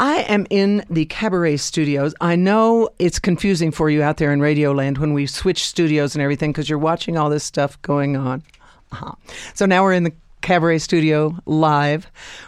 I 0.00 0.22
am 0.22 0.46
in 0.50 0.84
the 0.90 1.04
cabaret 1.06 1.58
studios. 1.58 2.14
I 2.20 2.36
know 2.36 2.88
it's 2.98 3.18
confusing 3.18 3.70
for 3.70 3.88
you 3.90 4.02
out 4.02 4.16
there 4.16 4.32
in 4.32 4.40
Radioland 4.40 4.98
when 4.98 5.12
we 5.12 5.26
switch 5.26 5.64
studios 5.64 6.14
and 6.14 6.22
everything 6.22 6.52
because 6.52 6.68
you're 6.68 6.78
watching 6.78 7.16
all 7.16 7.30
this 7.30 7.44
stuff 7.44 7.80
going 7.82 8.16
on. 8.16 8.42
Uh-huh. 8.92 9.12
So 9.54 9.66
now 9.66 9.82
we're 9.82 9.92
in 9.92 10.04
the 10.04 10.12
Cabaret 10.44 10.76
Studio 10.78 11.38
live. 11.46 12.06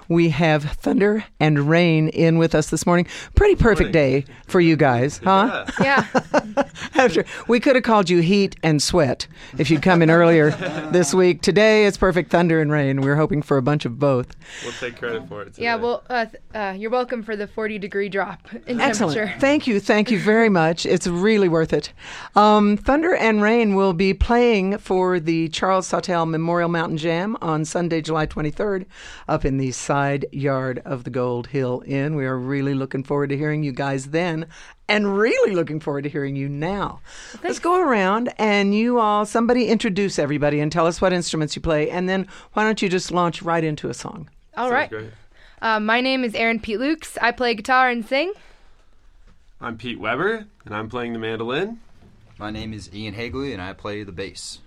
We 0.09 0.29
have 0.29 0.65
Thunder 0.65 1.25
and 1.41 1.69
Rain 1.71 2.09
in 2.09 2.37
with 2.37 2.55
us 2.55 2.69
this 2.69 2.85
morning. 2.85 3.07
Pretty 3.35 3.57
perfect 3.57 3.93
day 3.93 4.27
for 4.47 4.61
you 4.61 4.77
guys, 4.77 5.17
huh? 5.25 5.65
Yeah. 5.81 6.07
After 6.95 7.25
we 7.49 7.59
could 7.59 7.75
have 7.75 7.85
called 7.85 8.11
you 8.11 8.21
Heat 8.21 8.55
and 8.63 8.83
Sweat 8.83 9.27
if 9.57 9.71
you'd 9.71 9.81
come 9.81 10.03
in 10.03 10.11
earlier 10.11 10.51
this 10.93 11.15
week. 11.15 11.41
Today 11.41 11.87
it's 11.87 11.97
perfect 11.97 12.31
thunder 12.31 12.61
and 12.61 12.71
rain. 12.71 13.01
We're 13.01 13.17
hoping 13.17 13.41
for 13.41 13.57
a 13.57 13.63
bunch 13.63 13.87
of 13.87 13.99
both. 13.99 14.37
We'll 14.63 14.73
take 14.75 14.99
credit 14.99 15.27
for 15.27 15.41
it. 15.43 15.55
Today. 15.55 15.63
Yeah, 15.65 15.77
well, 15.77 16.05
uh, 16.11 16.27
uh, 16.55 16.75
you're 16.77 16.91
welcome 16.91 17.23
for 17.23 17.35
the 17.35 17.47
40 17.47 17.79
degree 17.79 18.11
drop 18.11 18.47
in 18.67 18.79
Excellent. 18.79 19.15
temperature. 19.17 19.41
Thank 19.41 19.67
you. 19.67 19.81
Thank 19.81 20.11
you 20.11 20.19
very 20.21 20.51
much. 20.51 20.85
It's 20.85 21.07
really 21.07 21.49
worth 21.49 21.73
it. 21.73 21.95
Um, 22.35 22.77
Thunder 22.77 23.15
and 23.15 23.41
Rain 23.43 23.75
will 23.75 23.95
be 23.95 24.13
playing 24.13 24.77
for 24.79 25.19
the 25.19 25.49
Charles 25.49 25.87
Sawtelle 25.89 26.27
Memorial 26.27 26.69
Mountain 26.69 26.99
Jam 26.99 27.39
on 27.41 27.65
Sunday, 27.65 27.86
July 27.89 28.27
23rd, 28.27 28.87
up 29.29 29.45
in 29.45 29.59
the 29.59 29.73
side 29.73 30.27
yard 30.33 30.81
of 30.85 31.05
the 31.05 31.11
Gold 31.11 31.49
Hill 31.49 31.83
Inn. 31.87 32.15
We 32.15 32.27
are 32.27 32.39
really 32.39 32.75
looking 32.75 33.03
forward 33.03 33.31
to 33.31 33.37
hearing 33.37 33.63
you 33.63 33.73
guys 33.73 34.07
then 34.07 34.47
and 34.89 35.17
really 35.19 35.55
looking 35.55 35.81
forward 35.81 36.03
to 36.03 36.09
hearing 36.09 36.37
you 36.37 36.49
now. 36.49 37.01
Let's 37.43 37.59
go 37.59 37.81
around 37.81 38.33
and 38.39 38.75
you 38.75 38.99
all, 38.99 39.27
somebody 39.27 39.69
introduce 39.69 40.19
everybody 40.19 40.61
and 40.61 40.71
tell 40.71 40.87
us 40.87 41.01
what 41.01 41.13
instruments 41.13 41.57
you 41.57 41.63
play. 41.63 41.91
And 41.91 42.09
then 42.09 42.27
why 42.53 42.65
don't 42.65 42.81
you 42.81 42.89
just 42.89 43.11
launch 43.11 43.43
right 43.43 43.65
into 43.65 43.89
a 43.89 43.95
song? 43.95 44.29
All 44.57 44.65
Sounds 44.65 44.73
right. 44.73 44.91
great. 44.91 45.11
Uh, 45.63 45.81
my 45.81 46.01
name 46.01 46.23
is 46.25 46.35
Erinn 46.35 46.63
Peet-Lukes. 46.63 47.17
I 47.21 47.33
play 47.33 47.55
guitar 47.55 47.89
and 47.89 48.05
sing. 48.07 48.33
I'm 49.61 49.79
Pete 49.79 49.99
Weber, 49.99 50.47
and 50.65 50.75
I'm 50.75 50.89
playing 50.89 51.15
the 51.15 51.19
mandolin. 51.19 51.81
My 52.39 52.51
name 52.51 52.75
is 52.75 52.95
Ian 52.95 53.15
Hagley, 53.15 53.55
and 53.55 53.63
I 53.63 53.73
play 53.73 54.03
the 54.03 54.13
bass. 54.13 54.59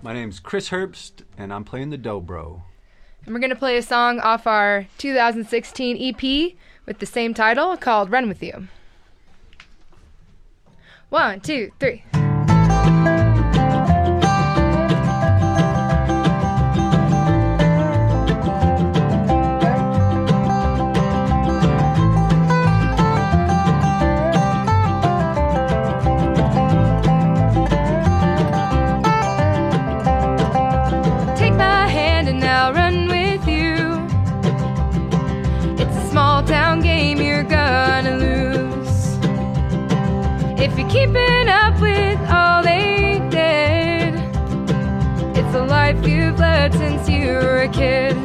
My 0.00 0.12
name's 0.12 0.38
Chris 0.38 0.70
Herbst, 0.70 1.22
and 1.36 1.52
I'm 1.52 1.64
playing 1.64 1.90
the 1.90 1.98
dobro. 1.98 2.62
And 3.24 3.34
we're 3.34 3.40
going 3.40 3.50
to 3.50 3.56
play 3.56 3.76
a 3.76 3.82
song 3.82 4.20
off 4.20 4.46
our 4.46 4.86
2016 4.98 5.96
EP 5.96 6.52
with 6.86 7.00
the 7.00 7.06
same 7.06 7.34
title 7.34 7.76
called 7.76 8.10
Run 8.10 8.28
With 8.28 8.42
You. 8.42 8.68
One, 11.08 11.40
two, 11.40 11.72
three. 11.80 12.04
Since 46.72 47.08
you 47.08 47.26
were 47.26 47.62
a 47.62 47.68
kid. 47.68 48.16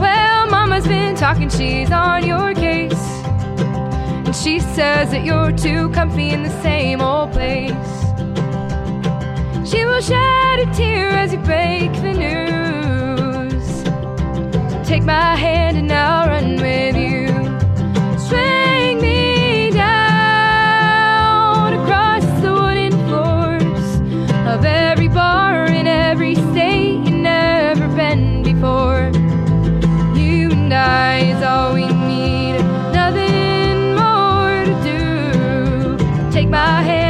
Well, 0.00 0.50
Mama's 0.50 0.86
been 0.86 1.14
talking, 1.16 1.48
she's 1.48 1.90
on 1.90 2.26
your 2.26 2.54
case. 2.54 2.92
And 4.26 4.34
she 4.34 4.60
says 4.60 5.10
that 5.10 5.24
you're 5.24 5.52
too 5.52 5.90
comfy 5.90 6.30
in 6.30 6.42
the 6.42 6.62
same 6.62 7.00
old 7.00 7.32
place. 7.32 7.72
She 9.70 9.84
will 9.84 10.00
shed 10.00 10.58
a 10.60 10.66
tear 10.74 11.10
as 11.10 11.32
you 11.32 11.38
break 11.40 11.92
the 12.02 12.12
news. 12.24 13.82
Take 14.88 15.04
my 15.04 15.36
hand 15.36 15.76
and 15.78 15.90
I'll 15.92 16.28
run 16.28 16.56
with 16.56 16.96
you. 16.96 17.11
My 36.52 36.82
hand 36.82 37.01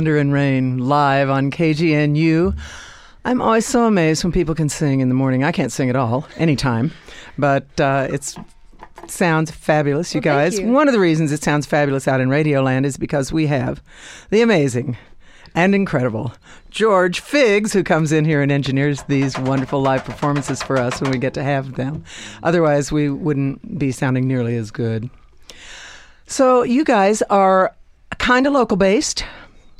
Thunder 0.00 0.16
and 0.16 0.32
Rain 0.32 0.78
live 0.78 1.28
on 1.28 1.50
KGNU. 1.50 2.56
I'm 3.26 3.42
always 3.42 3.66
so 3.66 3.84
amazed 3.84 4.24
when 4.24 4.32
people 4.32 4.54
can 4.54 4.70
sing 4.70 5.00
in 5.00 5.10
the 5.10 5.14
morning. 5.14 5.44
I 5.44 5.52
can't 5.52 5.70
sing 5.70 5.90
at 5.90 5.94
all, 5.94 6.26
anytime, 6.38 6.92
but 7.36 7.66
uh, 7.78 8.08
it's 8.10 8.34
sounds 9.08 9.50
fabulous, 9.50 10.14
you 10.14 10.22
Well, 10.24 10.36
guys. 10.36 10.58
you. 10.58 10.68
One 10.68 10.88
of 10.88 10.94
the 10.94 11.00
reasons 11.00 11.32
it 11.32 11.42
sounds 11.42 11.66
fabulous 11.66 12.08
out 12.08 12.18
in 12.18 12.30
Radioland 12.30 12.86
is 12.86 12.96
because 12.96 13.30
we 13.30 13.46
have 13.48 13.82
the 14.30 14.40
amazing 14.40 14.96
and 15.54 15.74
incredible. 15.74 16.32
George 16.70 17.20
Figs, 17.20 17.74
who 17.74 17.82
comes 17.84 18.10
in 18.10 18.24
here 18.24 18.40
and 18.40 18.50
engineers 18.50 19.02
these 19.02 19.38
wonderful 19.38 19.82
live 19.82 20.02
performances 20.02 20.62
for 20.62 20.78
us 20.78 21.02
when 21.02 21.10
we 21.10 21.18
get 21.18 21.34
to 21.34 21.42
have 21.42 21.74
them. 21.74 22.04
Otherwise, 22.42 22.90
we 22.90 23.10
wouldn't 23.10 23.78
be 23.78 23.92
sounding 23.92 24.26
nearly 24.26 24.56
as 24.56 24.70
good. 24.70 25.10
So, 26.26 26.62
you 26.62 26.84
guys 26.84 27.20
are 27.28 27.74
kind 28.16 28.46
of 28.46 28.54
local 28.54 28.78
based. 28.78 29.26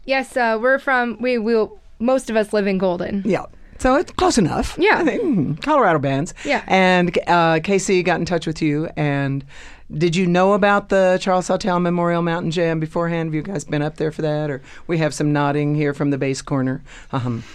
Yes, 0.04 0.36
uh, 0.36 0.58
we're 0.60 0.78
from 0.78 1.16
we 1.20 1.38
will 1.38 1.78
most 1.98 2.30
of 2.30 2.36
us 2.36 2.52
live 2.52 2.66
in 2.66 2.78
Golden. 2.78 3.22
Yeah. 3.24 3.46
So 3.78 3.94
it's 3.96 4.12
close 4.12 4.36
enough. 4.36 4.76
Yeah. 4.78 4.98
I 4.98 5.04
think, 5.04 5.22
hmm, 5.22 5.54
Colorado 5.54 5.98
bands. 5.98 6.34
Yeah. 6.44 6.62
And 6.66 7.16
uh, 7.26 7.60
Casey 7.62 8.02
got 8.02 8.20
in 8.20 8.26
touch 8.26 8.46
with 8.46 8.60
you. 8.60 8.88
And 8.96 9.44
did 9.90 10.14
you 10.14 10.26
know 10.26 10.52
about 10.52 10.90
the 10.90 11.18
Charles 11.20 11.46
Sawtelle 11.46 11.80
Memorial 11.80 12.20
Mountain 12.22 12.50
Jam 12.50 12.78
beforehand? 12.78 13.28
Have 13.28 13.34
you 13.34 13.42
guys 13.42 13.64
been 13.64 13.80
up 13.82 13.96
there 13.96 14.12
for 14.12 14.20
that? 14.22 14.50
Or 14.50 14.60
we 14.86 14.98
have 14.98 15.14
some 15.14 15.32
nodding 15.32 15.74
here 15.74 15.94
from 15.94 16.10
the 16.10 16.18
bass 16.18 16.42
corner. 16.42 16.82
Um, 17.12 17.42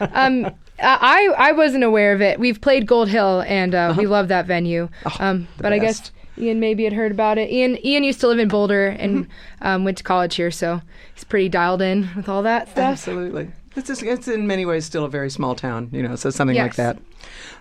Um, 0.00 0.50
I 0.80 1.32
I 1.38 1.52
wasn't 1.52 1.84
aware 1.84 2.12
of 2.12 2.20
it. 2.20 2.40
We've 2.40 2.60
played 2.60 2.86
Gold 2.86 3.08
Hill 3.08 3.44
and 3.46 3.74
uh, 3.74 3.94
we 3.96 4.06
love 4.06 4.26
that 4.28 4.46
venue. 4.46 4.88
um, 5.20 5.46
the 5.56 5.62
but 5.62 5.72
I 5.72 5.78
guess 5.78 6.00
best. 6.00 6.12
Ian 6.38 6.60
maybe 6.60 6.84
had 6.84 6.92
heard 6.92 7.12
about 7.12 7.38
it. 7.38 7.50
Ian 7.50 7.84
Ian 7.84 8.04
used 8.04 8.20
to 8.20 8.28
live 8.28 8.38
in 8.38 8.48
Boulder 8.48 8.86
and 8.88 9.26
um, 9.60 9.84
went 9.84 9.98
to 9.98 10.04
college 10.04 10.34
here, 10.36 10.50
so 10.50 10.80
he's 11.14 11.24
pretty 11.24 11.48
dialed 11.48 11.82
in 11.82 12.08
with 12.16 12.28
all 12.28 12.42
that 12.42 12.68
stuff. 12.68 12.78
Absolutely. 12.78 13.50
It's, 13.74 13.88
just, 13.88 14.02
it's 14.02 14.28
in 14.28 14.46
many 14.46 14.66
ways 14.66 14.84
still 14.84 15.04
a 15.04 15.08
very 15.08 15.30
small 15.30 15.54
town, 15.54 15.88
you 15.92 16.02
know, 16.02 16.14
so 16.14 16.30
something 16.30 16.56
like 16.56 16.76
that. 16.76 16.98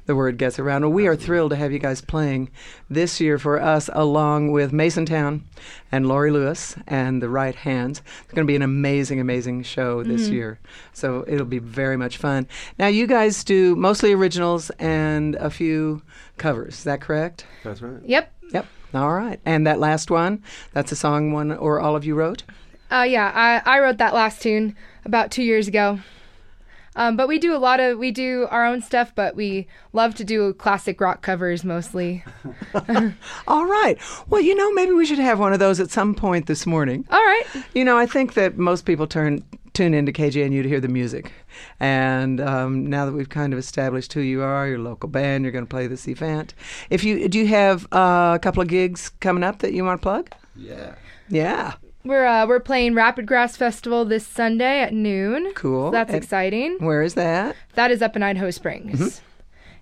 The 0.07 0.15
word 0.15 0.37
gets 0.37 0.59
around. 0.59 0.81
Well, 0.81 0.91
we 0.91 1.07
are 1.07 1.15
thrilled 1.15 1.51
to 1.51 1.55
have 1.55 1.71
you 1.71 1.79
guys 1.79 2.01
playing 2.01 2.49
this 2.89 3.21
year 3.21 3.37
for 3.37 3.61
us, 3.61 3.89
along 3.93 4.51
with 4.51 4.71
Masontown 4.71 5.41
and 5.91 6.07
Laurie 6.07 6.31
Lewis 6.31 6.75
and 6.87 7.21
the 7.21 7.29
Right 7.29 7.55
Hands. 7.55 8.01
It's 8.23 8.33
going 8.33 8.45
to 8.45 8.51
be 8.51 8.55
an 8.55 8.61
amazing, 8.61 9.19
amazing 9.19 9.63
show 9.63 10.03
this 10.03 10.23
mm-hmm. 10.23 10.33
year. 10.33 10.59
So 10.91 11.23
it'll 11.27 11.45
be 11.45 11.59
very 11.59 11.97
much 11.97 12.17
fun. 12.17 12.47
Now, 12.77 12.87
you 12.87 13.07
guys 13.07 13.43
do 13.43 13.75
mostly 13.75 14.11
originals 14.11 14.69
and 14.71 15.35
a 15.35 15.49
few 15.49 16.01
covers. 16.37 16.79
Is 16.79 16.83
that 16.83 16.99
correct? 16.99 17.45
That's 17.63 17.81
right. 17.81 18.03
Yep. 18.03 18.33
Yep. 18.51 18.65
All 18.93 19.13
right. 19.13 19.39
And 19.45 19.65
that 19.67 19.79
last 19.79 20.11
one, 20.11 20.43
that's 20.73 20.91
a 20.91 20.95
song 20.95 21.31
one 21.31 21.51
or 21.51 21.79
all 21.79 21.95
of 21.95 22.03
you 22.03 22.15
wrote? 22.15 22.43
Uh, 22.91 23.03
yeah, 23.03 23.31
I, 23.33 23.77
I 23.77 23.79
wrote 23.79 23.97
that 23.97 24.13
last 24.13 24.41
tune 24.41 24.75
about 25.05 25.31
two 25.31 25.43
years 25.43 25.67
ago. 25.67 25.99
Um, 26.95 27.15
but 27.15 27.27
we 27.29 27.39
do 27.39 27.55
a 27.55 27.57
lot 27.57 27.79
of 27.79 27.97
we 27.97 28.11
do 28.11 28.47
our 28.51 28.65
own 28.65 28.81
stuff, 28.81 29.13
but 29.15 29.35
we 29.35 29.67
love 29.93 30.13
to 30.15 30.25
do 30.25 30.53
classic 30.53 30.99
rock 30.99 31.21
covers 31.21 31.63
mostly. 31.63 32.23
All 33.47 33.65
right. 33.65 33.97
Well, 34.27 34.41
you 34.41 34.53
know, 34.55 34.73
maybe 34.73 34.91
we 34.91 35.05
should 35.05 35.19
have 35.19 35.39
one 35.39 35.53
of 35.53 35.59
those 35.59 35.79
at 35.79 35.89
some 35.89 36.13
point 36.13 36.47
this 36.47 36.65
morning. 36.65 37.05
All 37.09 37.19
right. 37.19 37.45
You 37.73 37.85
know, 37.85 37.97
I 37.97 38.05
think 38.05 38.33
that 38.33 38.57
most 38.57 38.85
people 38.85 39.07
turn 39.07 39.43
tune 39.73 39.93
into 39.93 40.11
KGNU 40.11 40.63
to 40.63 40.67
hear 40.67 40.81
the 40.81 40.89
music, 40.89 41.31
and 41.79 42.41
um, 42.41 42.85
now 42.85 43.05
that 43.05 43.13
we've 43.13 43.29
kind 43.29 43.53
of 43.53 43.59
established 43.59 44.11
who 44.11 44.19
you 44.19 44.41
are, 44.41 44.67
your 44.67 44.79
local 44.79 45.07
band, 45.07 45.45
you're 45.45 45.53
going 45.53 45.65
to 45.65 45.69
play 45.69 45.87
this 45.87 46.09
event. 46.09 46.53
If 46.89 47.05
you 47.05 47.29
do, 47.29 47.39
you 47.39 47.47
have 47.47 47.85
uh, 47.93 48.33
a 48.35 48.39
couple 48.41 48.61
of 48.61 48.67
gigs 48.67 49.11
coming 49.21 49.43
up 49.43 49.59
that 49.59 49.71
you 49.71 49.85
want 49.85 50.01
to 50.01 50.03
plug? 50.03 50.29
Yeah. 50.57 50.95
Yeah, 51.29 51.75
We're 52.03 52.25
uh, 52.25 52.47
we're 52.47 52.59
playing 52.59 52.95
Rapid 52.95 53.25
Grass 53.27 53.55
Festival 53.57 54.05
this 54.05 54.25
Sunday 54.25 54.81
at 54.81 54.93
noon. 54.93 55.51
cool. 55.55 55.87
So 55.87 55.91
that's 55.91 56.11
And 56.13 56.23
exciting. 56.23 56.77
Where 56.79 57.03
is 57.03 57.13
that? 57.13 57.55
That 57.75 57.91
is 57.91 58.01
up 58.01 58.15
in 58.15 58.23
Idaho 58.23 58.49
Springs. 58.51 59.21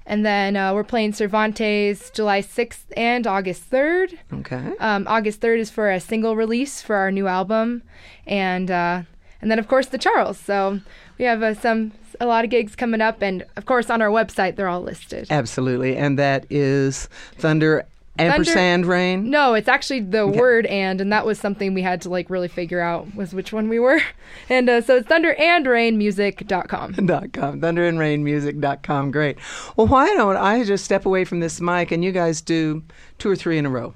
And 0.05 0.25
then 0.25 0.55
uh, 0.55 0.73
we're 0.73 0.83
playing 0.83 1.13
Cervantes 1.13 2.09
July 2.09 2.41
6th 2.41 2.85
and 2.97 3.27
August 3.27 3.69
3rd. 3.69 4.17
Okay. 4.33 4.73
Um, 4.79 5.05
August 5.07 5.39
3rd 5.39 5.59
is 5.59 5.69
for 5.69 5.91
a 5.91 5.99
single 5.99 6.35
release 6.35 6.81
for 6.81 6.95
our 6.95 7.11
new 7.11 7.27
album, 7.27 7.83
and 8.25 8.71
uh, 8.71 9.03
and 9.41 9.51
then 9.51 9.59
of 9.59 9.67
course 9.67 9.85
the 9.87 9.97
Charles. 9.99 10.39
So 10.39 10.81
we 11.19 11.25
have 11.25 11.43
uh, 11.43 11.53
some 11.53 11.91
a 12.19 12.25
lot 12.25 12.43
of 12.43 12.49
gigs 12.49 12.75
coming 12.75 13.01
up, 13.01 13.21
and 13.21 13.45
of 13.55 13.65
course 13.65 13.89
on 13.89 14.01
our 14.01 14.09
website 14.09 14.55
they're 14.55 14.67
all 14.67 14.81
listed. 14.81 15.27
Absolutely, 15.29 15.95
and 15.95 16.17
that 16.19 16.45
is 16.49 17.07
Thunder 17.37 17.85
ampersand 18.19 18.85
rain. 18.85 19.29
No, 19.29 19.53
it's 19.53 19.67
actually 19.67 20.01
the 20.01 20.27
word 20.27 20.65
and, 20.67 20.99
and 21.01 21.11
that 21.11 21.25
was 21.25 21.39
something 21.39 21.73
we 21.73 21.81
had 21.81 22.01
to 22.01 22.09
like 22.09 22.29
really 22.29 22.47
figure 22.47 22.81
out 22.81 23.15
was 23.15 23.33
which 23.33 23.51
one 23.53 23.69
we 23.69 23.79
were. 23.79 24.01
And 24.49 24.69
uh, 24.69 24.81
so 24.81 24.97
it's 24.97 25.07
thunderandrainmusic.com. 25.07 26.93
dot 27.05 27.33
com 27.33 27.61
thunderandrainmusic.com 27.61 29.11
great 29.11 29.37
well 29.75 29.87
why 29.87 30.07
don't 30.07 30.37
i 30.37 30.63
just 30.63 30.85
step 30.85 31.05
away 31.05 31.25
from 31.25 31.39
this 31.39 31.59
mic 31.61 31.91
and 31.91 32.03
you 32.03 32.11
guys 32.11 32.41
do 32.41 32.83
two 33.17 33.29
or 33.29 33.35
three 33.35 33.57
in 33.57 33.65
a 33.65 33.69
row 33.69 33.93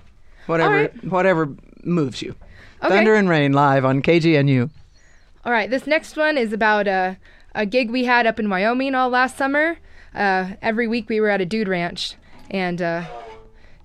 whatever 0.47 0.73
right. 0.75 1.03
whatever 1.05 1.49
moves 1.83 2.21
you 2.21 2.35
Okay. 2.83 2.95
thunder 2.95 3.15
and 3.15 3.29
rain 3.29 3.53
live 3.53 3.85
on 3.85 4.01
kgnu 4.01 4.69
All 5.45 5.51
right, 5.51 5.69
this 5.69 5.87
next 5.87 6.17
one 6.17 6.37
is 6.37 6.51
about 6.53 6.87
a, 6.87 7.17
a 7.55 7.65
gig 7.65 7.89
we 7.91 8.03
had 8.05 8.25
up 8.27 8.39
in 8.39 8.49
Wyoming 8.49 8.93
all 8.95 9.09
last 9.09 9.37
summer. 9.37 9.77
Uh, 10.15 10.51
every 10.61 10.87
week 10.87 11.09
we 11.09 11.19
were 11.21 11.29
at 11.29 11.41
a 11.41 11.45
dude 11.45 11.67
ranch, 11.67 12.15
and 12.51 12.81
uh, 12.81 13.03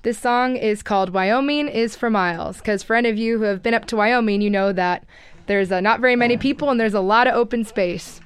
this 0.03 0.19
song 0.19 0.57
is 0.57 0.83
called 0.83 1.11
"Wyoming 1.11 1.69
is 1.69 1.97
for 1.97 2.11
Miles." 2.11 2.59
Because 2.59 2.83
for 2.83 2.97
any 2.97 3.09
of 3.09 3.19
you 3.19 3.39
who 3.39 3.45
have 3.45 3.63
been 3.63 3.75
up 3.75 3.87
to 3.87 3.97
Wyoming, 3.97 4.41
you 4.41 4.51
know 4.51 4.73
that 4.73 5.05
there's 5.47 5.73
uh, 5.73 5.81
not 5.81 6.01
very 6.01 6.17
many 6.17 6.37
people 6.37 6.71
and 6.71 6.79
there's 6.79 6.95
a 6.95 7.01
lot 7.01 7.27
of 7.27 7.35
open 7.35 7.65
space. 7.65 8.21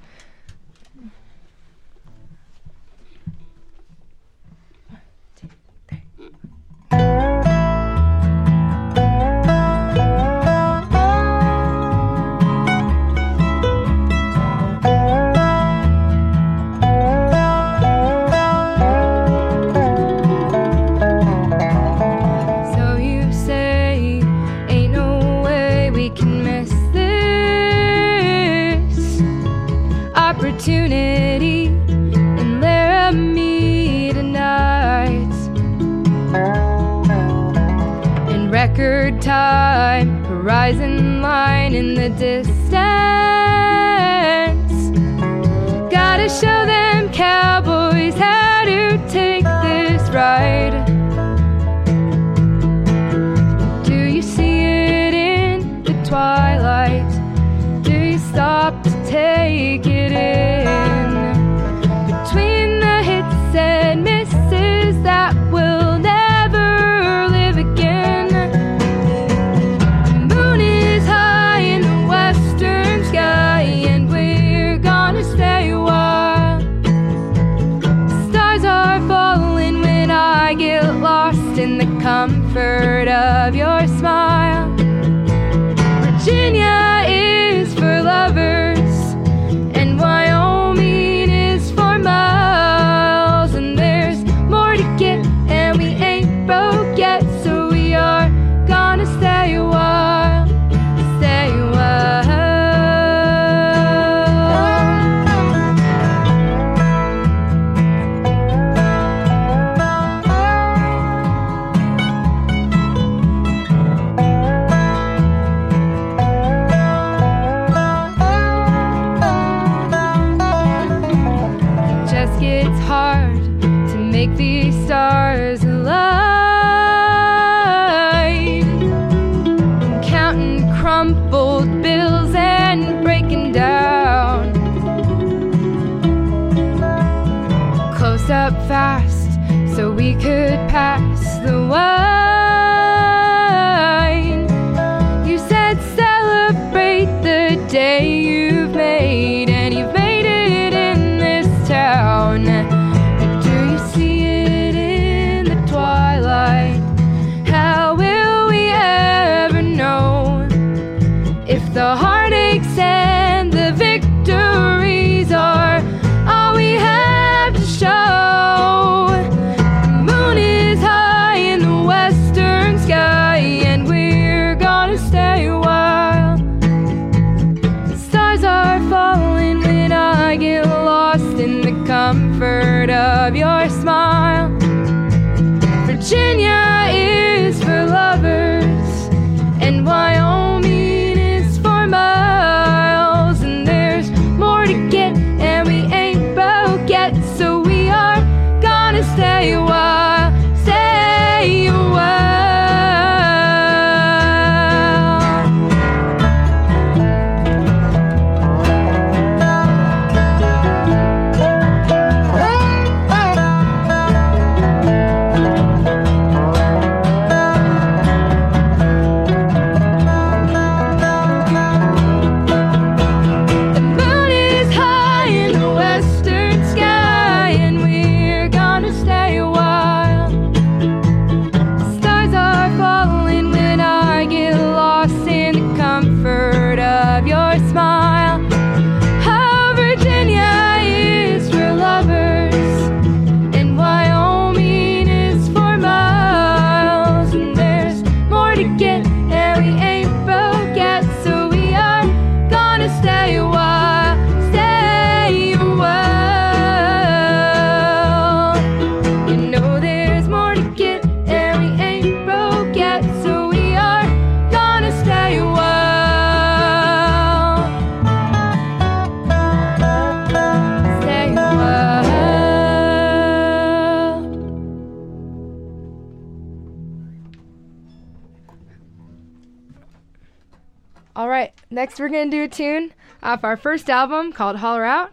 Next, 281.73 281.99
we're 281.99 282.11
going 282.11 282.31
to 282.31 282.37
do 282.37 282.43
a 282.43 282.49
tune 282.49 282.93
off 283.23 283.45
our 283.45 283.57
first 283.57 283.89
album 283.89 284.31
called 284.31 284.57
Holler 284.57 284.85
Out, 284.85 285.11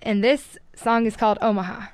and 0.00 0.24
this 0.24 0.56
song 0.74 1.04
is 1.04 1.14
called 1.14 1.36
Omaha. 1.42 1.88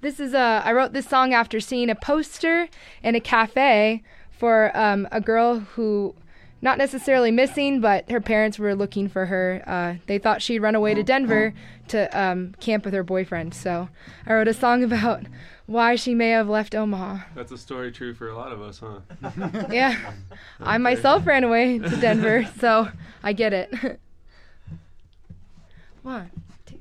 This 0.00 0.20
is 0.20 0.32
a, 0.32 0.62
I 0.64 0.72
wrote 0.72 0.92
this 0.92 1.08
song 1.08 1.34
after 1.34 1.58
seeing 1.58 1.90
a 1.90 1.96
poster 1.96 2.68
in 3.02 3.16
a 3.16 3.20
cafe 3.20 4.04
for 4.30 4.70
um, 4.78 5.08
a 5.10 5.20
girl 5.20 5.58
who, 5.58 6.14
not 6.62 6.78
necessarily 6.78 7.32
missing, 7.32 7.80
but 7.80 8.08
her 8.08 8.20
parents 8.20 8.60
were 8.60 8.76
looking 8.76 9.08
for 9.08 9.26
her. 9.26 9.60
Uh, 9.66 9.94
they 10.06 10.18
thought 10.18 10.40
she'd 10.40 10.60
run 10.60 10.76
away 10.76 10.94
to 10.94 11.02
Denver 11.02 11.52
to 11.88 12.16
um, 12.16 12.54
camp 12.60 12.84
with 12.84 12.94
her 12.94 13.02
boyfriend. 13.02 13.54
So 13.54 13.88
I 14.24 14.34
wrote 14.34 14.46
a 14.46 14.54
song 14.54 14.84
about 14.84 15.24
why 15.68 15.96
she 15.96 16.14
may 16.14 16.30
have 16.30 16.48
left 16.48 16.74
Omaha. 16.74 17.18
That's 17.34 17.52
a 17.52 17.58
story 17.58 17.92
true 17.92 18.14
for 18.14 18.30
a 18.30 18.34
lot 18.34 18.52
of 18.52 18.62
us, 18.62 18.80
huh? 18.80 19.00
yeah. 19.70 20.12
I 20.60 20.78
myself 20.78 21.26
ran 21.26 21.44
away 21.44 21.78
to 21.78 21.96
Denver, 21.96 22.48
so 22.58 22.88
I 23.22 23.34
get 23.34 23.52
it. 23.52 23.70
One, 26.02 26.30
two. 26.64 26.78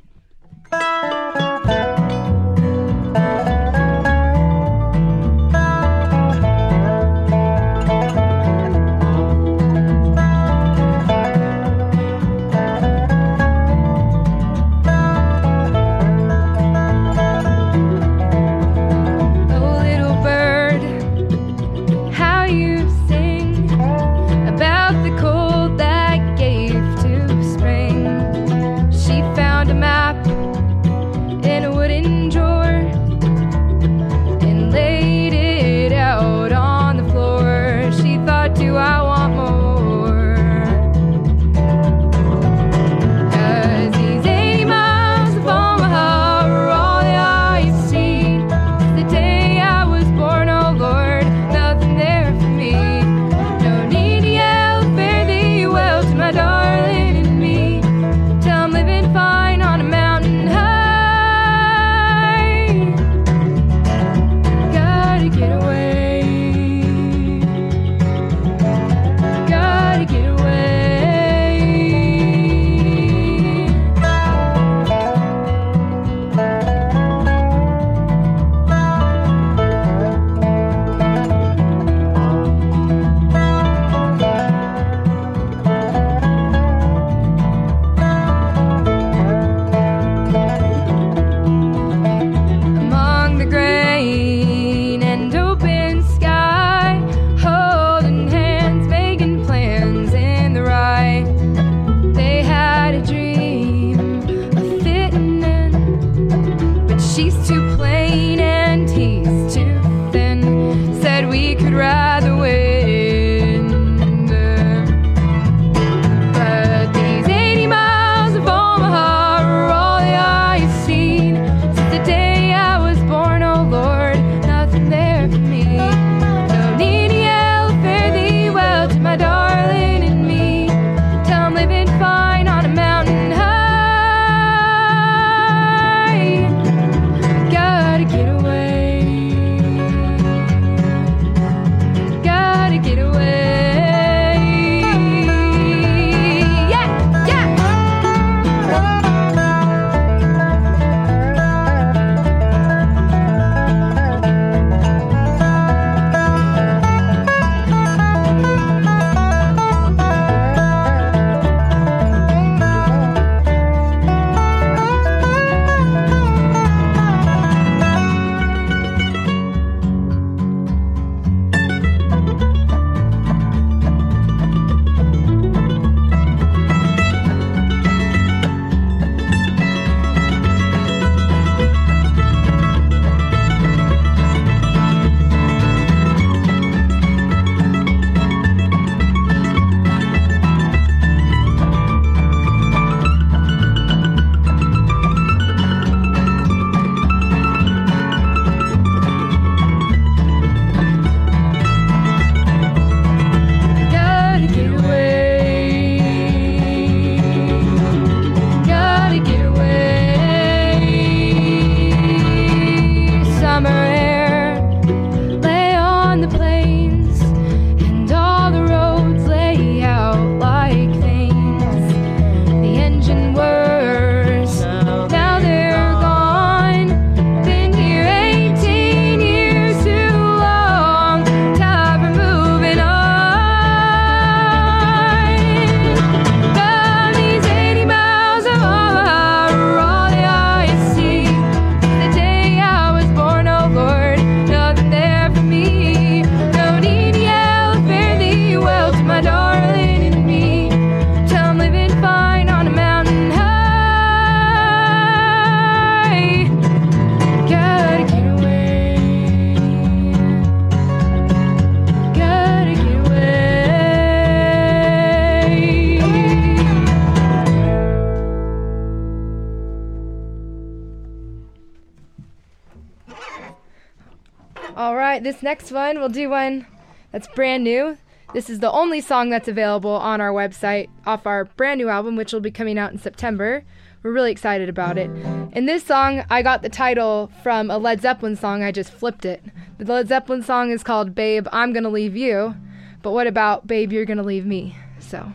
Next 275.48 275.72
one, 275.72 275.98
we'll 276.00 276.10
do 276.10 276.30
one 276.30 276.68
that's 277.14 277.30
brand 277.30 277.64
new. 277.64 277.98
This 278.34 278.50
is 278.50 278.60
the 278.60 278.70
only 278.70 279.00
song 279.00 279.30
that's 279.30 279.48
available 279.48 279.92
on 279.92 280.20
our 280.20 280.34
website 280.34 280.90
off 281.06 281.26
our 281.26 281.46
brand 281.46 281.78
new 281.78 281.88
album, 281.88 282.18
which 282.18 282.34
will 282.34 282.42
be 282.42 282.52
coming 282.52 282.78
out 282.78 282.92
in 282.92 283.00
September. 283.00 283.64
We're 284.04 284.12
really 284.12 284.34
excited 284.34 284.68
about 284.68 284.98
it. 284.98 285.10
And 285.54 285.66
this 285.66 285.86
song, 285.86 286.26
I 286.30 286.42
got 286.42 286.64
the 286.64 286.70
title 286.70 287.32
from 287.44 287.72
a 287.72 287.78
Led 287.78 288.02
Zeppelin 288.02 288.36
song. 288.36 288.62
I 288.62 288.74
just 288.74 288.92
flipped 288.92 289.24
it. 289.24 289.42
The 289.78 289.86
Led 289.86 290.10
Zeppelin 290.10 290.44
song 290.44 290.72
is 290.72 290.84
called 290.84 291.16
Babe, 291.16 291.48
I'm 291.54 291.72
Gonna 291.72 291.88
Leave 291.88 292.18
You. 292.18 292.54
But 293.02 293.14
what 293.14 293.26
about 293.26 293.68
Babe, 293.68 293.94
You're 293.94 294.04
Gonna 294.04 294.24
Leave 294.24 294.46
Me? 294.46 294.76
So, 295.00 295.32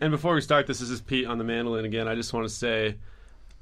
And 0.00 0.12
before 0.12 0.36
we 0.36 0.40
start, 0.40 0.68
this 0.68 0.80
is 0.80 1.00
Pete 1.00 1.26
on 1.26 1.38
the 1.38 1.44
mandolin 1.44 1.84
again. 1.84 2.06
I 2.06 2.14
just 2.14 2.32
want 2.32 2.46
to 2.46 2.54
say 2.54 2.94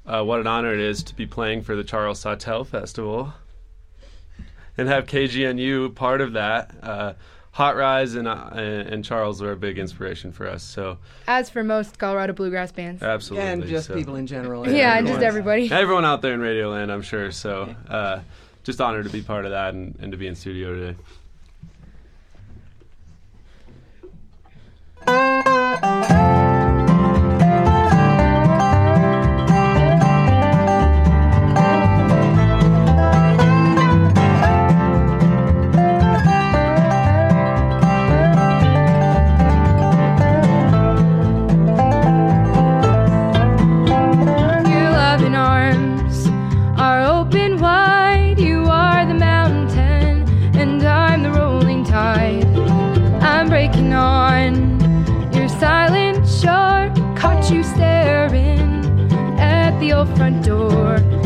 uh, 0.05 0.23
what 0.23 0.39
an 0.41 0.45
honor 0.45 0.75
it 0.75 0.79
is 0.79 1.01
to 1.05 1.15
be 1.15 1.25
playing 1.25 1.63
for 1.63 1.75
the 1.75 1.83
Charles 1.83 2.19
Sawtelle 2.19 2.65
Festival 2.65 3.33
and 4.77 4.87
have 4.87 5.05
KGNU 5.05 5.95
part 5.95 6.21
of 6.21 6.33
that. 6.33 6.71
Uh, 6.81 7.13
Hot 7.51 7.77
Rize 7.77 8.15
and, 8.15 8.27
uh, 8.27 8.49
and 8.51 8.89
and 8.89 9.05
Charles 9.05 9.41
are 9.41 9.53
a 9.53 9.55
big 9.55 9.79
inspiration 9.79 10.33
for 10.33 10.45
us. 10.45 10.61
So 10.61 10.97
as 11.25 11.49
for 11.49 11.63
most 11.63 11.97
Colorado 11.97 12.33
bluegrass 12.33 12.73
bands. 12.73 13.01
absolutely, 13.01 13.47
and 13.47 13.65
just 13.65 13.87
so- 13.87 13.93
people 13.95 14.17
in 14.17 14.27
general. 14.27 14.67
yeah, 14.69 14.97
and 14.97 15.07
just 15.07 15.21
everybody. 15.21 15.71
everyone 15.71 16.03
out 16.03 16.21
there 16.21 16.33
in 16.33 16.41
Radioland, 16.41 16.91
I'm 16.91 17.01
sure. 17.01 17.31
So 17.31 17.73
uh, 17.87 18.19
just 18.65 18.81
honored 18.81 19.05
to 19.05 19.11
be 19.11 19.21
part 19.21 19.45
of 19.45 19.51
that 19.51 19.73
and, 19.73 19.97
and 20.01 20.11
to 20.11 20.17
be 20.17 20.27
in 20.27 20.35
studio 20.35 20.95
today. 25.07 26.05
front 60.15 60.45
door, 60.45 61.24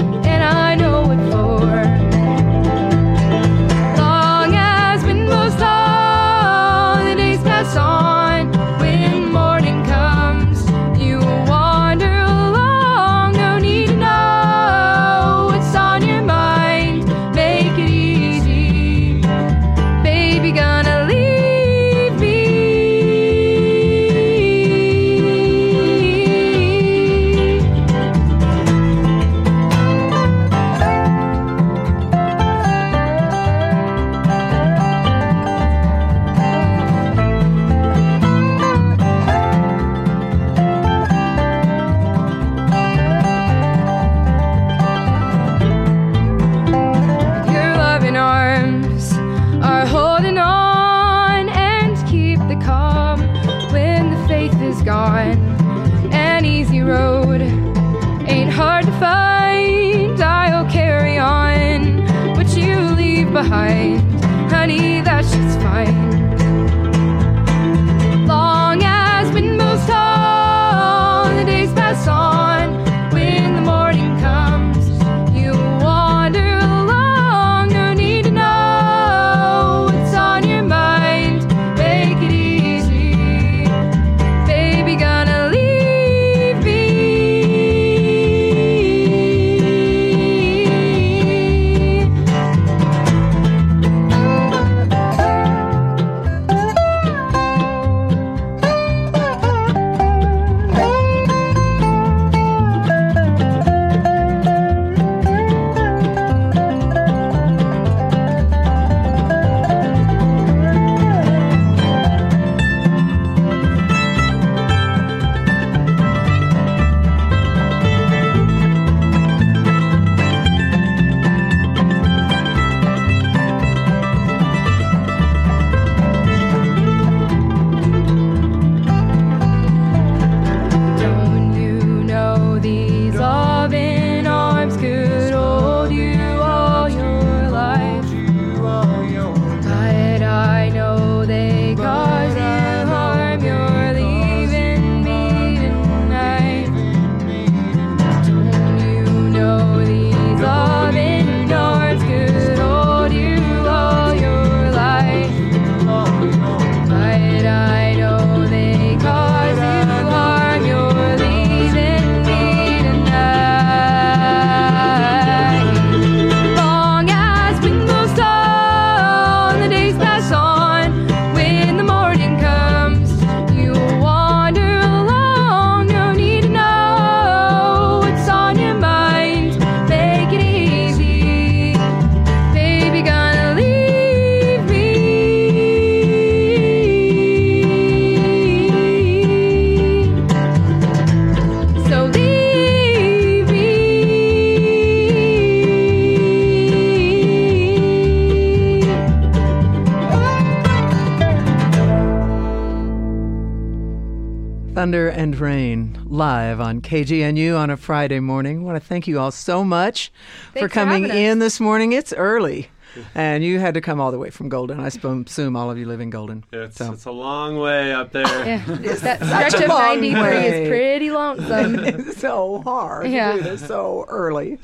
Thunder 204.80 205.10
and 205.10 205.38
Rain 205.38 206.00
live 206.06 206.62
on 206.62 206.80
KGNU 206.80 207.60
on 207.60 207.70
a 207.70 207.76
Friday 207.76 208.22
morning. 208.22 208.60
I 208.60 208.64
want 208.64 208.82
to 208.82 208.88
thank 208.88 209.10
you 209.10 209.20
all 209.20 209.30
so 209.30 209.62
much 209.66 210.10
Thanks 210.54 210.60
for 210.62 210.70
for 210.70 210.74
coming 210.74 211.04
having 211.04 211.12
us. 211.12 211.32
in 211.34 211.40
this 211.40 211.60
morning. 211.60 211.92
It's 211.92 212.14
early. 212.14 212.70
and 213.14 213.44
you 213.44 213.60
had 213.60 213.74
to 213.74 213.82
come 213.82 214.00
all 214.00 214.10
the 214.10 214.18
way 214.18 214.30
from 214.30 214.48
Golden. 214.48 214.80
I 214.80 214.88
sp- 214.88 215.28
assume 215.28 215.58
all 215.58 215.70
of 215.70 215.78
you 215.78 215.86
live 215.86 216.00
in 216.00 216.10
Golden. 216.10 216.46
It's, 216.54 216.78
So- 216.78 216.94
it's 216.94 217.04
a 217.04 217.12
long 217.12 217.58
way 217.58 217.92
up 217.92 218.14
there. 218.14 218.24
Yeah. 218.24 218.64
that 218.68 219.22
stretch 219.22 219.56
of 219.56 219.68
93 219.68 220.22
way. 220.22 220.48
is 220.64 220.70
pretty 220.70 221.12
lonesome. 221.12 221.76
it's 221.84 222.18
so 222.18 222.62
hard 222.62 223.10
Yeah. 223.10 223.34
to 223.34 223.38
do 223.38 223.44
this 223.50 223.68
so 223.68 224.06
early. 224.08 224.60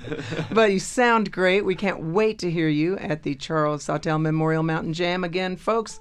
But 0.49 0.71
you 0.71 0.80
sound 0.80 1.34
great. 1.34 1.65
We 1.65 1.75
can't 1.75 1.99
wait 1.99 2.39
to 2.39 2.49
hear 2.49 2.69
you 2.69 2.95
at 2.99 3.23
the 3.23 3.36
Charles 3.36 3.84
Sawtelle 3.84 4.19
Memorial 4.19 4.63
Mountain 4.63 4.93
Jam 4.93 5.25
again, 5.25 5.58
folks. 5.58 5.99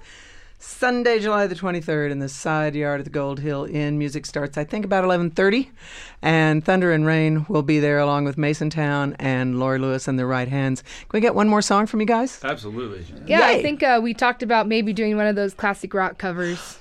Sunday, 0.66 1.18
July 1.18 1.46
the 1.46 1.55
23rd 1.55 2.11
in 2.11 2.20
the 2.20 2.29
side 2.29 2.74
yard 2.74 3.00
at 3.00 3.05
the 3.05 3.11
Gold 3.11 3.38
Hill 3.38 3.64
Inn. 3.64 3.98
Music 3.98 4.24
starts, 4.24 4.57
I 4.57 4.64
think, 4.64 4.85
about 4.87 5.05
11.30. 5.05 5.68
And 6.22 6.64
Thunder 6.64 6.90
and 6.90 7.05
Rain 7.05 7.44
will 7.50 7.62
be 7.62 7.81
there 7.81 7.98
along 7.98 8.24
with 8.24 8.37
Masontown 8.37 9.14
and 9.18 9.61
Laurie 9.61 9.79
Lewis 9.79 10.09
and 10.09 10.18
the 10.18 10.24
Right 10.24 10.48
Hands. 10.48 10.81
Can 10.81 11.09
we 11.12 11.20
get 11.20 11.35
one 11.35 11.48
more 11.50 11.61
song 11.61 11.87
from 11.87 12.00
you 12.00 12.07
guys? 12.07 12.40
Absolutely. 12.42 13.05
Yeah, 13.27 13.50
Yay. 13.50 13.59
I 13.59 13.62
think 13.62 13.83
uh, 13.83 14.00
we 14.03 14.14
talked 14.14 14.42
about 14.42 14.66
maybe 14.66 14.94
doing 14.94 15.18
one 15.18 15.27
of 15.27 15.37
those 15.37 15.53
classic 15.53 15.92
rock 15.92 16.16
covers. 16.16 16.79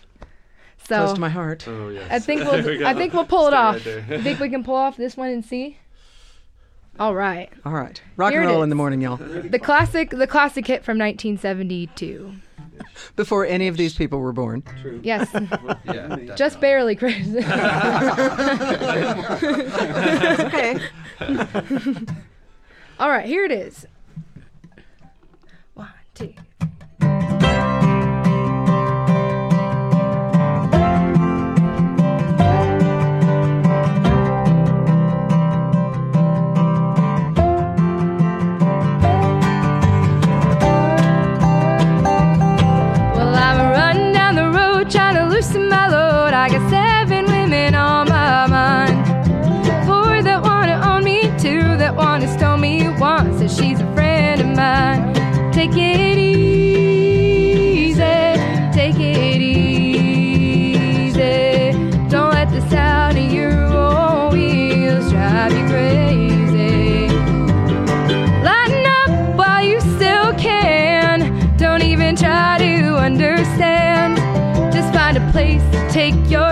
So 0.87 0.95
Close 0.97 1.13
to 1.13 1.19
my 1.19 1.29
heart. 1.29 1.67
Oh 1.67 1.89
yes. 1.89 2.07
I 2.09 2.19
think 2.19 2.41
we 2.45 2.47
we'll 2.61 2.79
go. 2.79 2.85
I 2.85 2.93
think 2.93 3.13
we'll 3.13 3.25
pull 3.25 3.47
it 3.47 3.53
off. 3.53 3.75
right 3.75 3.83
there. 3.83 4.17
you 4.17 4.23
think 4.23 4.39
we 4.39 4.49
can 4.49 4.63
pull 4.63 4.75
off 4.75 4.95
this 4.95 5.17
one 5.17 5.29
and 5.29 5.43
see? 5.43 5.77
All 6.99 7.15
right. 7.15 7.49
All 7.65 7.73
right. 7.73 8.01
Rock 8.15 8.31
Here 8.31 8.41
and 8.41 8.49
roll 8.49 8.63
in 8.63 8.69
the 8.69 8.75
morning, 8.75 9.01
y'all. 9.01 9.17
The 9.17 9.59
classic 9.59 10.09
the 10.11 10.27
classic 10.27 10.67
hit 10.67 10.83
from 10.85 10.97
1972. 10.97 12.33
Before 13.15 13.45
any 13.45 13.67
of 13.67 13.77
these 13.77 13.93
people 13.95 14.19
were 14.19 14.33
born. 14.33 14.63
Yes. 15.03 15.29
Yeah. 15.85 16.35
Just 16.35 16.59
barely, 16.61 16.95
Chris. 16.95 17.27
Okay. 20.43 20.79
All 22.99 23.09
right, 23.09 23.25
here 23.25 23.43
it 23.45 23.51
is. 23.51 23.85
One, 25.73 25.89
two. 26.13 26.33
like 46.43 46.51
I 46.59 46.69
said. 46.69 46.82
Take 75.93 76.15
your 76.27 76.42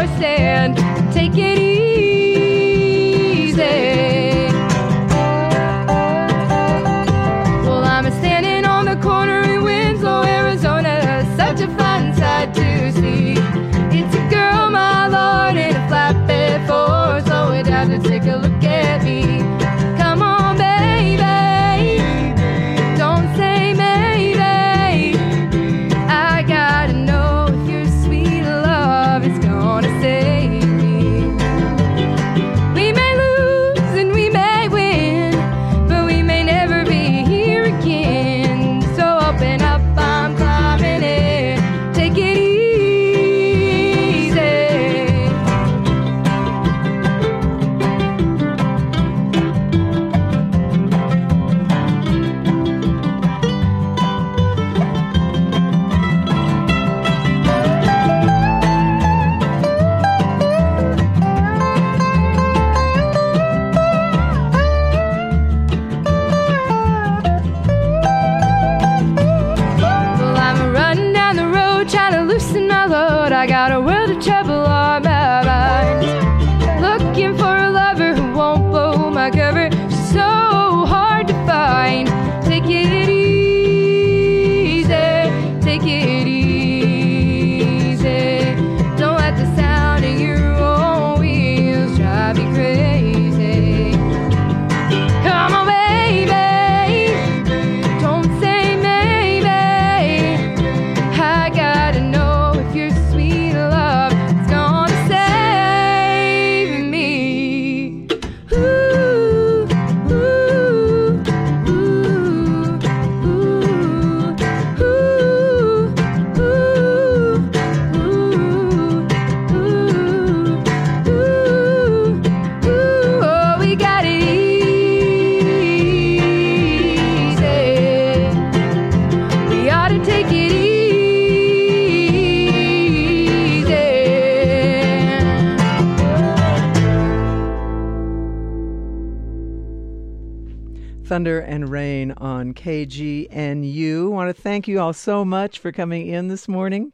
Thunder 141.11 141.41
and 141.41 141.67
Rain 141.67 142.13
on 142.13 142.53
KGNU. 142.53 144.09
Want 144.09 144.33
to 144.33 144.41
thank 144.41 144.65
you 144.65 144.79
all 144.79 144.93
so 144.93 145.25
much 145.25 145.59
for 145.59 145.73
coming 145.73 146.07
in 146.07 146.29
this 146.29 146.47
morning. 146.47 146.93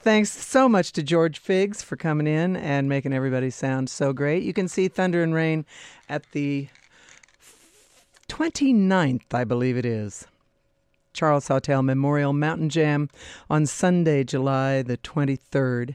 Thanks 0.00 0.32
so 0.32 0.68
much 0.68 0.90
to 0.94 1.02
George 1.04 1.38
Figs 1.38 1.80
for 1.80 1.94
coming 1.94 2.26
in 2.26 2.56
and 2.56 2.88
making 2.88 3.12
everybody 3.12 3.50
sound 3.50 3.88
so 3.88 4.12
great. 4.12 4.42
You 4.42 4.52
can 4.52 4.66
see 4.66 4.88
Thunder 4.88 5.22
and 5.22 5.32
Rain 5.32 5.64
at 6.08 6.28
the 6.32 6.66
29th, 8.28 9.32
I 9.32 9.44
believe 9.44 9.76
it 9.76 9.86
is. 9.86 10.26
Charles 11.12 11.44
Sawtelle 11.44 11.84
Memorial 11.84 12.32
Mountain 12.32 12.68
Jam 12.68 13.10
on 13.48 13.66
Sunday, 13.66 14.24
July 14.24 14.82
the 14.82 14.96
23rd, 14.96 15.94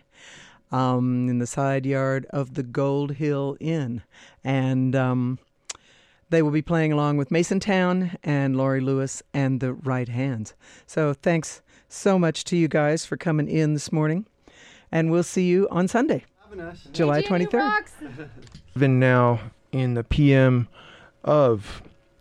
um, 0.72 1.28
in 1.28 1.40
the 1.40 1.48
side 1.48 1.86
yard 1.86 2.28
of 2.30 2.54
the 2.54 2.64
Gold 2.64 3.16
Hill 3.16 3.58
Inn. 3.60 4.04
And 4.42 4.96
um, 4.96 5.40
they 6.30 6.42
will 6.42 6.52
be 6.52 6.62
playing 6.62 6.92
along 6.92 7.18
with 7.18 7.30
Masontown 7.30 8.16
and 8.24 8.56
Laurie 8.56 8.82
Lewis 8.82 9.24
and 9.34 9.60
the 9.60 9.74
Right 9.74 10.10
Hands. 10.10 10.54
So 10.86 11.14
thanks 11.14 11.62
so 11.90 12.20
much 12.20 12.44
to 12.46 12.58
you 12.58 12.68
guys 12.68 13.06
for 13.06 13.18
coming 13.18 13.48
in 13.48 13.74
this 13.74 13.92
morning. 13.92 14.26
And 14.92 15.12
we'll 15.12 15.24
see 15.24 15.46
you 15.46 15.68
on 15.70 15.88
Sunday, 15.88 16.26
July 16.94 17.22
23rd. 17.22 17.54
rocks. 17.54 17.94
Even 18.76 19.00
now 19.00 19.40
in 19.72 19.94
the 19.96 20.04
PM 20.04 20.68
of 21.24 21.82